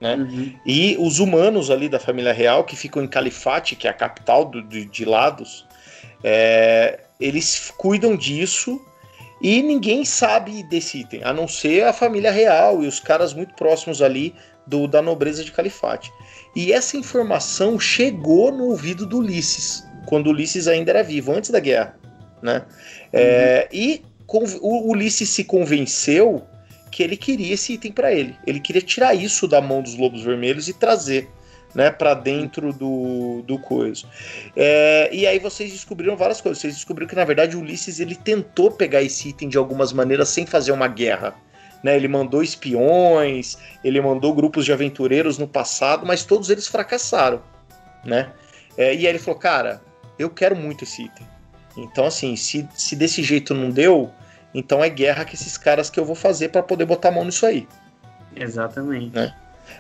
[0.01, 0.14] Né?
[0.14, 0.55] Uhum.
[0.64, 4.44] E os humanos ali da família real, que ficam em Califate, que é a capital
[4.44, 5.66] do, de, de Lados,
[6.22, 8.81] é, eles cuidam disso
[9.40, 13.55] e ninguém sabe desse item, a não ser a família real e os caras muito
[13.55, 14.35] próximos ali
[14.66, 16.12] do, da nobreza de Califate.
[16.55, 21.61] E essa informação chegou no ouvido do Ulisses, quando Ulisses ainda era vivo, antes da
[21.61, 21.94] guerra.
[22.42, 22.64] Né?
[23.12, 26.42] É, e o Ulisses se convenceu
[26.90, 28.35] que ele queria esse item para ele.
[28.47, 31.29] Ele queria tirar isso da mão dos lobos vermelhos e trazer
[31.75, 34.07] né, para dentro do, do coisa.
[34.57, 36.59] É, e aí vocês descobriram várias coisas.
[36.59, 40.47] Vocês descobriram que na verdade Ulisses ele tentou pegar esse item de algumas maneiras sem
[40.47, 41.35] fazer uma guerra.
[41.85, 47.40] Né, ele mandou espiões, ele mandou grupos de aventureiros no passado, mas todos eles fracassaram,
[48.05, 48.33] né?
[48.77, 49.81] É, e aí ele falou, cara,
[50.18, 51.26] eu quero muito esse item.
[51.76, 54.11] Então assim, se, se desse jeito não deu,
[54.54, 57.24] então é guerra com esses caras que eu vou fazer para poder botar a mão
[57.24, 57.68] nisso aí.
[58.35, 59.14] Exatamente.
[59.14, 59.35] Né?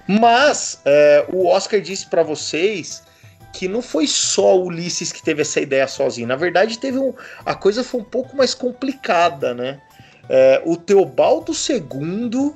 [0.06, 3.02] Mas é, o Oscar disse para vocês
[3.52, 6.28] que não foi só o Ulisses que teve essa ideia sozinho.
[6.28, 9.80] Na verdade, teve um, a coisa foi um pouco mais complicada, né?
[10.28, 12.52] É, o Teobaldo II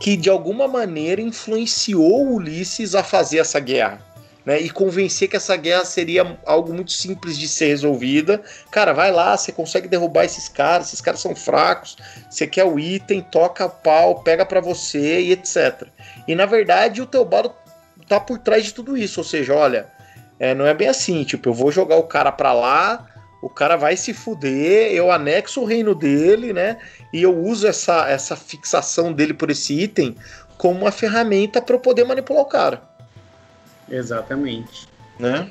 [0.00, 4.13] que de alguma maneira influenciou o Ulisses a fazer essa guerra
[4.44, 8.42] né, e convencer que essa guerra seria algo muito simples de ser resolvida.
[8.70, 11.96] Cara, vai lá, você consegue derrubar esses caras, esses caras são fracos,
[12.28, 15.88] você quer o item, toca pau, pega para você e etc.
[16.28, 17.54] E na verdade o Teobaldo
[18.08, 19.86] tá por trás de tudo isso, ou seja, olha,
[20.38, 23.06] é, não é bem assim, tipo, eu vou jogar o cara pra lá,
[23.42, 26.78] o cara vai se fuder, eu anexo o reino dele, né?
[27.12, 30.16] E eu uso essa, essa fixação dele por esse item
[30.56, 32.93] como uma ferramenta para eu poder manipular o cara.
[33.88, 34.88] Exatamente.
[35.18, 35.50] Né?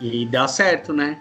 [0.00, 1.20] E dá certo, né?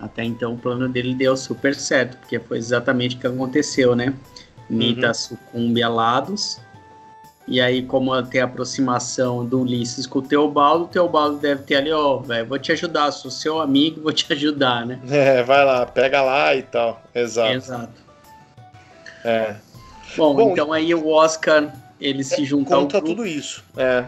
[0.00, 4.12] Até então o plano dele deu super certo, porque foi exatamente o que aconteceu, né?
[4.68, 5.14] Nita uhum.
[5.14, 6.60] sucumbe a lados.
[7.46, 11.76] E aí, como tem a aproximação do Ulisses com o Teobaldo, o Teobaldo deve ter
[11.76, 14.98] ali, ó, oh, velho, vou te ajudar, sou seu amigo, vou te ajudar, né?
[15.10, 17.02] É, vai lá, pega lá e tal.
[17.14, 17.52] Exato.
[17.52, 18.02] Exato.
[19.24, 19.56] É.
[20.16, 23.62] Bom, Bom então aí o Oscar, ele se junta conta ao tudo isso.
[23.76, 24.04] É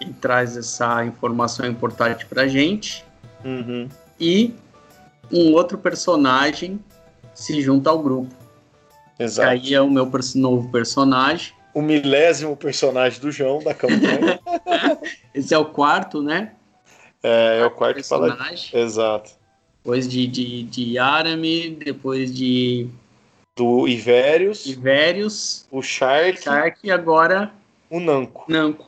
[0.00, 3.04] e traz essa informação importante pra gente.
[3.44, 3.88] Uhum.
[4.18, 4.54] E
[5.32, 6.80] um outro personagem
[7.34, 8.34] se junta ao grupo.
[9.18, 9.48] Exato.
[9.48, 11.52] aí é o meu novo personagem.
[11.74, 14.40] O milésimo personagem do João da campanha.
[15.34, 16.52] Esse é o quarto, né?
[17.22, 18.70] É, é o quarto personagem.
[18.70, 18.84] Fala...
[18.84, 19.30] Exato.
[19.82, 22.88] Depois de, de, de Arame, depois de.
[23.56, 24.66] Do Ivérios.
[24.66, 25.66] Ivérios.
[25.70, 26.42] O Shark.
[26.42, 27.52] Shark e agora.
[27.90, 28.44] O Nanco.
[28.48, 28.87] Nanco.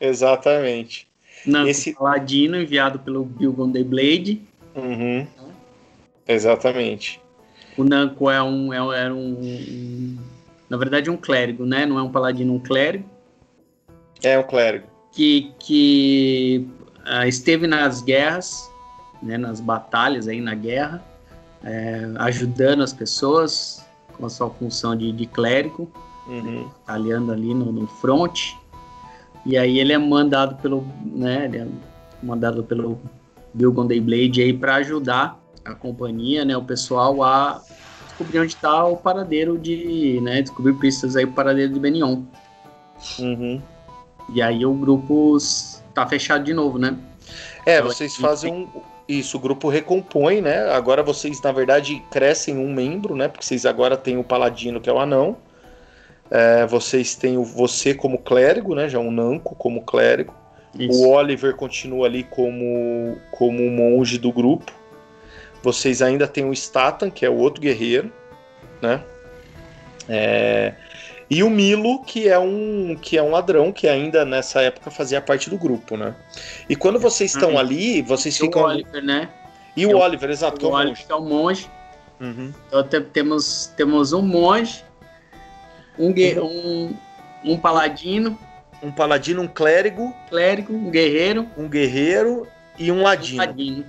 [0.00, 1.06] Exatamente.
[1.46, 4.42] Não, Esse Paladino enviado pelo Bilgon the Blade.
[4.74, 5.26] Uhum.
[6.26, 7.20] Exatamente.
[7.76, 10.18] O Nanko é um, é, é um, um,
[10.70, 11.84] na verdade, um clérigo, né?
[11.84, 13.04] Não é um paladino, um clérigo.
[14.22, 14.86] É um clérigo.
[15.12, 16.66] Que, que
[17.00, 18.70] uh, esteve nas guerras,
[19.22, 21.04] né, nas batalhas aí na guerra,
[21.62, 25.90] é, ajudando as pessoas com a sua função de, de clérigo,
[26.26, 26.68] uhum.
[26.86, 28.52] aliando ali no, no front.
[29.44, 31.66] E aí ele é mandado pelo, né, ele é
[32.22, 32.98] mandado pelo
[33.52, 37.62] Bilgon Blade aí para ajudar a companhia, né, o pessoal a
[38.06, 42.22] descobrir onde está o paradeiro de, né, descobrir pistas aí o paradeiro de Benion.
[43.18, 43.60] Uhum.
[44.32, 45.36] E aí o grupo
[45.92, 46.96] tá fechado de novo, né?
[47.66, 48.68] É, então, vocês fazem um,
[49.08, 50.70] isso, o grupo recompõe, né?
[50.70, 53.28] Agora vocês, na verdade, crescem um membro, né?
[53.28, 55.36] Porque vocês agora têm o Paladino, que é o anão.
[56.30, 58.88] É, vocês têm o, você como clérigo, né?
[58.88, 60.34] Já um Nanco como clérigo.
[60.78, 60.98] Isso.
[60.98, 64.72] O Oliver continua ali como, como monge do grupo.
[65.62, 68.12] Vocês ainda têm o Statan, que é o outro guerreiro,
[68.82, 69.02] né?
[70.08, 70.74] É,
[71.30, 75.20] e o Milo, que é um que é um ladrão que ainda nessa época fazia
[75.20, 76.14] parte do grupo, né?
[76.68, 78.62] E quando vocês estão ali, vocês e ficam.
[78.62, 79.28] O Oliver, né?
[79.76, 80.66] E o, o Oliver, exato.
[80.66, 81.70] O, o Oliver, que é o monge.
[82.20, 82.52] Uhum.
[82.68, 84.84] Então temos, temos um monge,
[85.98, 86.96] um, uhum.
[87.44, 88.38] um, um paladino.
[88.82, 90.14] Um paladino, um clérigo.
[90.28, 91.48] Clérigo, um guerreiro.
[91.56, 92.46] Um guerreiro
[92.78, 93.42] e um ladino.
[93.42, 93.84] Um ladino.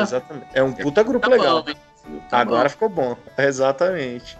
[0.00, 0.46] Exatamente.
[0.52, 1.62] É um puta grupo tá legal.
[1.62, 2.68] Bom, tá Agora bom.
[2.68, 3.16] ficou bom.
[3.38, 4.36] Exatamente.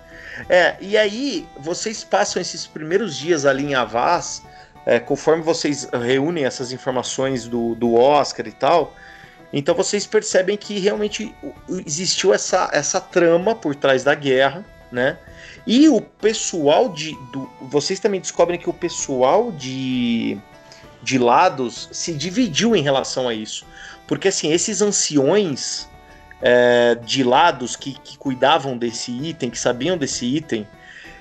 [0.48, 4.42] É, e aí vocês passam esses primeiros dias ali em Avaz,
[4.84, 8.94] é, conforme vocês reúnem essas informações do, do Oscar e tal,
[9.52, 11.34] então vocês percebem que realmente
[11.68, 15.18] existiu essa, essa trama por trás da guerra, né?
[15.66, 17.12] E o pessoal de.
[17.32, 20.36] Do, vocês também descobrem que o pessoal de,
[21.02, 23.64] de lados se dividiu em relação a isso.
[24.06, 25.88] Porque assim, esses anciões
[26.40, 30.66] é, de lados que, que cuidavam desse item, que sabiam desse item,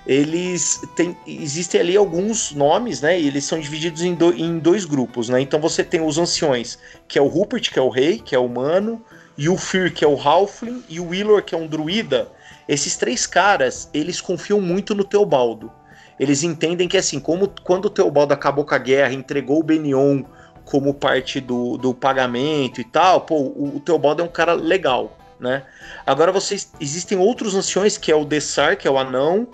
[0.05, 3.19] eles têm, existem ali alguns nomes, né?
[3.19, 5.39] E eles são divididos em, do, em dois grupos, né?
[5.39, 8.39] Então você tem os anciões, que é o Rupert, que é o rei, que é
[8.39, 9.03] o humano,
[9.37, 12.27] e o Fear, que é o Halfling, e o Willor, que é um druida.
[12.67, 15.71] Esses três caras, eles confiam muito no Teobaldo.
[16.19, 20.23] Eles entendem que assim, como quando o Teobaldo acabou com a guerra, entregou o Benion
[20.63, 25.17] como parte do, do pagamento e tal, pô, o, o Teobaldo é um cara legal,
[25.39, 25.63] né?
[26.05, 29.47] Agora vocês existem outros anciões, que é o Dessar, que é o anão,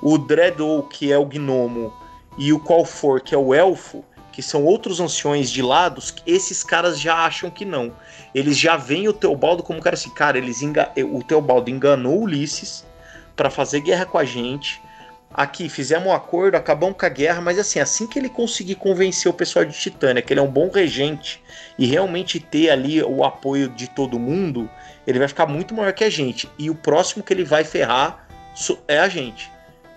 [0.00, 1.92] o Dreadou, que é o gnomo,
[2.38, 6.98] e o Qualfor, que é o elfo, que são outros anciões de lados, esses caras
[6.98, 7.92] já acham que não.
[8.34, 10.90] Eles já veem o Teobaldo como cara assim, cara, eles enga...
[11.12, 12.84] o Teobaldo enganou Ulisses
[13.36, 14.80] para fazer guerra com a gente.
[15.32, 19.30] Aqui, fizemos um acordo, acabamos com a guerra, mas assim, assim que ele conseguir convencer
[19.30, 21.42] o pessoal de Titânia que ele é um bom regente
[21.78, 24.68] e realmente ter ali o apoio de todo mundo,
[25.06, 26.50] ele vai ficar muito maior que a gente.
[26.58, 28.26] E o próximo que ele vai ferrar
[28.88, 29.51] é a gente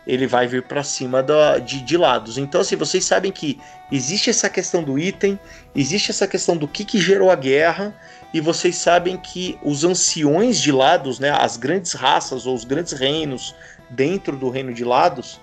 [0.05, 2.37] ele vai vir para cima da, de, de lados.
[2.37, 3.59] Então, assim, vocês sabem que
[3.91, 5.39] existe essa questão do item,
[5.75, 7.93] existe essa questão do que, que gerou a guerra,
[8.33, 12.93] e vocês sabem que os anciões de lados, né, as grandes raças ou os grandes
[12.93, 13.55] reinos
[13.89, 15.39] dentro do reino de lados,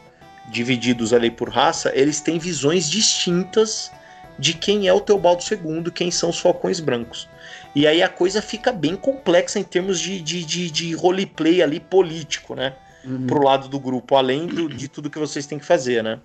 [0.48, 3.90] divididos ali por raça, eles têm visões distintas
[4.38, 7.28] de quem é o Teobaldo II, quem são os Falcões Brancos.
[7.74, 11.80] E aí a coisa fica bem complexa em termos de, de, de, de roleplay ali
[11.80, 12.74] político, né?
[13.04, 13.26] Uhum.
[13.26, 16.20] pro lado do grupo, além do, de tudo que vocês têm que fazer, né?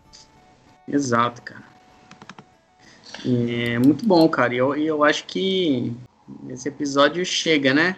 [0.88, 1.64] Exato, cara.
[3.26, 4.54] É muito bom, cara.
[4.54, 5.94] E eu, eu acho que
[6.50, 7.98] esse episódio chega, né?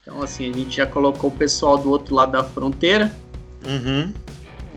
[0.00, 3.14] Então, assim, a gente já colocou o pessoal do outro lado da fronteira.
[3.64, 4.12] Uhum.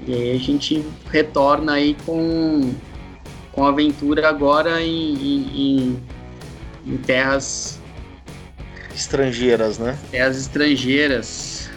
[0.05, 2.73] E aí a gente retorna aí com,
[3.51, 6.03] com aventura agora em, em,
[6.85, 7.78] em terras
[8.99, 9.97] estrangeiras, né?
[10.11, 11.69] É as estrangeiras.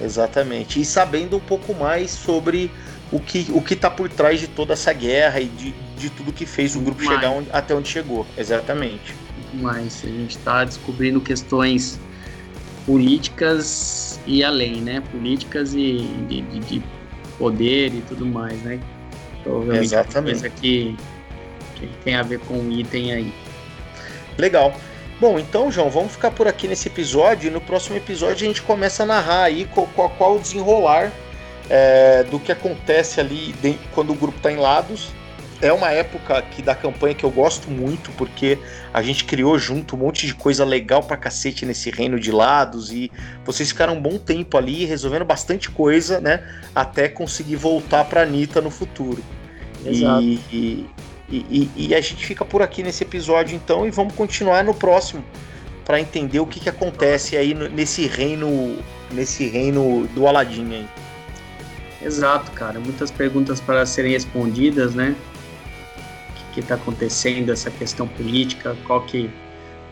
[0.00, 0.80] Exatamente.
[0.80, 2.70] E sabendo um pouco mais sobre
[3.10, 6.32] o que o que está por trás de toda essa guerra e de, de tudo
[6.32, 7.20] que fez o grupo mais.
[7.20, 8.26] chegar onde, até onde chegou.
[8.36, 9.14] Exatamente.
[9.54, 10.02] Mais.
[10.04, 12.00] A gente está descobrindo questões
[12.86, 15.02] políticas e além, né?
[15.12, 16.82] Políticas e de, de, de
[17.38, 18.80] poder e tudo mais, né?
[19.42, 20.40] Provavelmente Exatamente.
[20.40, 20.96] coisa que,
[21.74, 23.34] que tem a ver com o item aí.
[24.38, 24.74] Legal.
[25.22, 28.60] Bom, então, João, vamos ficar por aqui nesse episódio e no próximo episódio a gente
[28.60, 31.12] começa a narrar aí qual, qual, qual o desenrolar
[31.70, 35.10] é, do que acontece ali de, quando o grupo está em lados.
[35.60, 38.58] É uma época aqui da campanha que eu gosto muito, porque
[38.92, 42.90] a gente criou junto um monte de coisa legal pra cacete nesse reino de lados
[42.90, 43.08] e
[43.44, 46.44] vocês ficaram um bom tempo ali resolvendo bastante coisa, né?
[46.74, 49.22] Até conseguir voltar pra Anitta no futuro.
[49.86, 50.20] Exato.
[50.20, 50.90] E, e,
[51.32, 54.74] e, e, e, a gente fica por aqui nesse episódio então e vamos continuar no
[54.74, 55.24] próximo
[55.82, 58.76] para entender o que, que acontece aí nesse reino
[59.10, 60.88] nesse reino do Aladim aí.
[62.02, 62.80] Exato, cara.
[62.80, 65.14] Muitas perguntas para serem respondidas, né?
[66.50, 69.30] O que está acontecendo, essa questão política, qual que,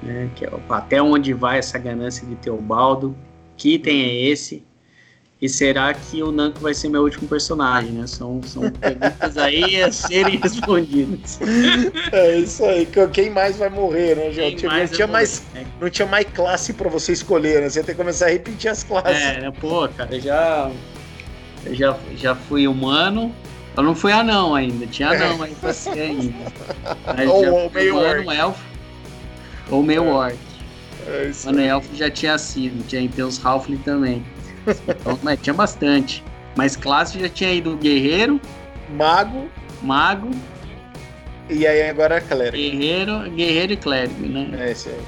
[0.02, 3.16] né, que, até onde vai essa ganância de Teobaldo,
[3.56, 4.64] que item é esse?
[5.42, 8.06] E será que o Nanko vai ser meu último personagem, né?
[8.06, 11.38] São, são perguntas aí a serem respondidas.
[12.12, 12.86] É isso aí.
[13.10, 14.54] Quem mais vai morrer, né, João?
[14.54, 15.64] Tipo, não, tinha mais, é.
[15.80, 17.70] não tinha mais classe para você escolher, né?
[17.70, 19.16] Você tem que começar a repetir as classes.
[19.16, 19.50] É, né?
[19.58, 20.70] Pô, cara, eu já,
[21.64, 23.34] eu já, já fui humano.
[23.74, 24.86] Eu não fui anão ainda.
[24.86, 26.52] Tinha anão aí pra ser ainda.
[27.16, 28.64] Mas ou, ou meio humano, elfo.
[29.70, 30.12] Ou meio é.
[30.12, 30.38] orc.
[31.06, 32.86] É Mano, elfo já tinha sido.
[32.86, 34.22] Tinha então os Halfling também.
[34.88, 36.24] Então, mas tinha bastante.
[36.56, 38.40] Mas classe já tinha ido guerreiro,
[38.90, 39.48] mago,
[39.82, 40.30] mago.
[41.48, 42.56] E aí agora é clérigo.
[42.56, 44.50] Guerreiro, guerreiro e clérigo, né?
[44.68, 45.00] É isso aí.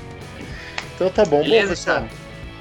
[0.94, 2.08] Então tá bom, Beleza, bom, pessoal.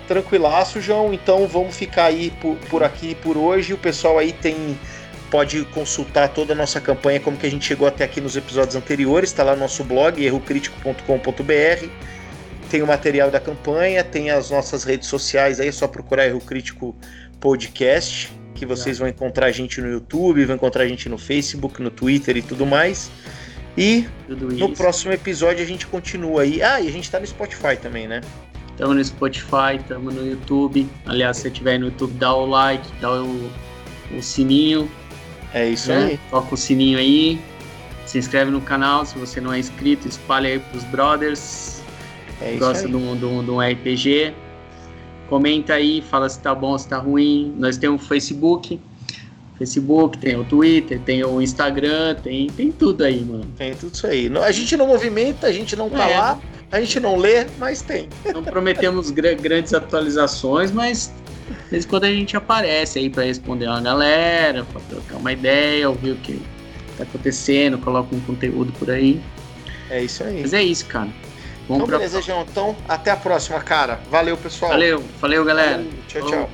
[0.07, 1.13] Tranquilaço, João.
[1.13, 3.73] Então vamos ficar aí por, por aqui por hoje.
[3.73, 4.77] O pessoal aí tem
[5.31, 8.75] pode consultar toda a nossa campanha, como que a gente chegou até aqui nos episódios
[8.75, 11.89] anteriores, está lá no nosso blog, errocrítico.com.br.
[12.71, 16.39] tem o material da campanha, tem as nossas redes sociais aí, é só procurar Erro
[16.39, 16.95] Crítico
[17.37, 21.81] Podcast, que vocês vão encontrar a gente no YouTube, vão encontrar a gente no Facebook,
[21.81, 23.11] no Twitter e tudo mais.
[23.77, 26.63] E tudo no próximo episódio a gente continua aí.
[26.63, 28.21] Ah, e a gente tá no Spotify também, né?
[28.69, 30.87] Estamos no Spotify, estamos no YouTube.
[31.05, 33.51] Aliás, se você estiver no YouTube, dá o like, dá o,
[34.17, 34.89] o sininho.
[35.53, 36.05] É isso né?
[36.05, 36.19] aí.
[36.29, 37.37] Toca o sininho aí.
[38.05, 41.80] Se inscreve no canal, se você não é inscrito, espalha aí pros brothers.
[42.41, 44.33] É Gosta de um, de, um, de um RPG.
[45.29, 47.53] Comenta aí, fala se tá bom, se tá ruim.
[47.57, 48.79] Nós temos o Facebook.
[49.57, 53.45] Facebook, tem o Twitter, tem o Instagram, tem, tem tudo aí, mano.
[53.55, 54.31] Tem tudo isso aí.
[54.43, 56.17] A gente não movimenta, a gente não tá é.
[56.17, 56.39] lá,
[56.71, 58.09] a gente não lê, mas tem.
[58.33, 61.13] Não prometemos grandes atualizações, mas
[61.71, 66.11] de quando a gente aparece aí para responder uma galera, para trocar uma ideia, ouvir
[66.11, 66.41] o que
[66.97, 69.21] tá acontecendo, coloca um conteúdo por aí.
[69.91, 70.41] É isso aí.
[70.41, 71.09] Mas é isso, cara.
[71.71, 71.97] Vamos então, pra...
[71.97, 72.41] beleza, João.
[72.41, 73.99] Então, até a próxima, cara.
[74.09, 74.71] Valeu, pessoal.
[74.71, 75.77] Valeu, valeu, galera.
[75.77, 75.91] Valeu.
[76.07, 76.49] Tchau, tchau.